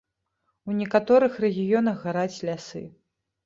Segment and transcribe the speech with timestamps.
[0.67, 2.87] У некаторых рэгіёнах гараць лясы.